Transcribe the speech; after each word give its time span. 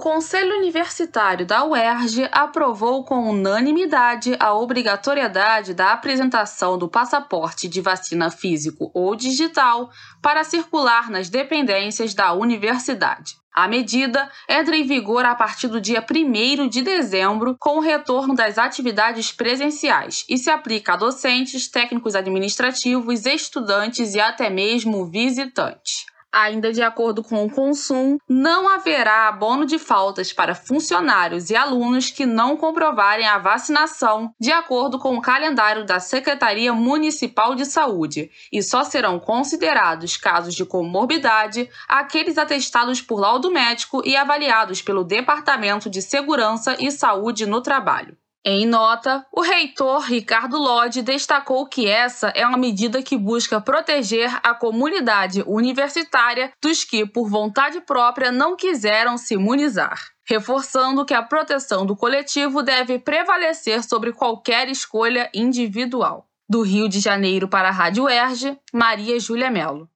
Conselho 0.00 0.56
Universitário 0.56 1.44
da 1.44 1.62
UERJ 1.62 2.26
aprovou 2.32 3.04
com 3.04 3.28
unanimidade 3.28 4.34
a 4.40 4.54
obrigatoriedade 4.54 5.74
da 5.74 5.92
apresentação 5.92 6.78
do 6.78 6.88
passaporte 6.88 7.68
de 7.68 7.82
vacina 7.82 8.30
físico 8.30 8.90
ou 8.94 9.14
digital 9.14 9.90
para 10.22 10.42
circular 10.42 11.10
nas 11.10 11.28
dependências 11.28 12.14
da 12.14 12.32
universidade. 12.32 13.36
A 13.52 13.68
medida 13.68 14.30
entra 14.48 14.74
em 14.74 14.86
vigor 14.86 15.26
a 15.26 15.34
partir 15.34 15.68
do 15.68 15.78
dia 15.78 16.02
1 16.02 16.66
de 16.66 16.80
dezembro, 16.80 17.54
com 17.60 17.76
o 17.76 17.80
retorno 17.80 18.34
das 18.34 18.56
atividades 18.56 19.30
presenciais, 19.32 20.24
e 20.30 20.38
se 20.38 20.48
aplica 20.48 20.94
a 20.94 20.96
docentes, 20.96 21.68
técnicos 21.68 22.14
administrativos, 22.14 23.26
estudantes 23.26 24.14
e 24.14 24.20
até 24.20 24.48
mesmo 24.48 25.04
visitantes. 25.04 26.06
Ainda 26.32 26.72
de 26.72 26.80
acordo 26.80 27.24
com 27.24 27.44
o 27.44 27.50
Consum, 27.50 28.16
não 28.28 28.68
haverá 28.68 29.26
abono 29.26 29.66
de 29.66 29.80
faltas 29.80 30.32
para 30.32 30.54
funcionários 30.54 31.50
e 31.50 31.56
alunos 31.56 32.10
que 32.10 32.24
não 32.24 32.56
comprovarem 32.56 33.26
a 33.26 33.38
vacinação, 33.38 34.32
de 34.38 34.52
acordo 34.52 34.96
com 34.96 35.16
o 35.16 35.20
calendário 35.20 35.84
da 35.84 35.98
Secretaria 35.98 36.72
Municipal 36.72 37.56
de 37.56 37.66
Saúde, 37.66 38.30
e 38.52 38.62
só 38.62 38.84
serão 38.84 39.18
considerados 39.18 40.16
casos 40.16 40.54
de 40.54 40.64
comorbidade 40.64 41.68
aqueles 41.88 42.38
atestados 42.38 43.02
por 43.02 43.18
laudo 43.18 43.50
médico 43.50 44.00
e 44.04 44.14
avaliados 44.14 44.80
pelo 44.80 45.02
Departamento 45.02 45.90
de 45.90 46.00
Segurança 46.00 46.76
e 46.78 46.92
Saúde 46.92 47.44
no 47.44 47.60
Trabalho. 47.60 48.19
Em 48.42 48.64
nota, 48.64 49.26
o 49.30 49.42
reitor 49.42 50.00
Ricardo 50.00 50.56
Lodge 50.56 51.02
destacou 51.02 51.66
que 51.66 51.86
essa 51.86 52.28
é 52.28 52.46
uma 52.46 52.56
medida 52.56 53.02
que 53.02 53.14
busca 53.14 53.60
proteger 53.60 54.34
a 54.42 54.54
comunidade 54.54 55.44
universitária 55.46 56.50
dos 56.62 56.82
que, 56.82 57.04
por 57.04 57.28
vontade 57.28 57.82
própria, 57.82 58.32
não 58.32 58.56
quiseram 58.56 59.18
se 59.18 59.34
imunizar, 59.34 60.00
reforçando 60.26 61.04
que 61.04 61.12
a 61.12 61.22
proteção 61.22 61.84
do 61.84 61.94
coletivo 61.94 62.62
deve 62.62 62.98
prevalecer 62.98 63.84
sobre 63.84 64.10
qualquer 64.10 64.70
escolha 64.70 65.28
individual. 65.34 66.26
Do 66.48 66.62
Rio 66.62 66.88
de 66.88 66.98
Janeiro 66.98 67.46
para 67.46 67.68
a 67.68 67.72
Rádio 67.72 68.08
Erge, 68.08 68.58
Maria 68.72 69.20
Júlia 69.20 69.50
Melo. 69.50 69.86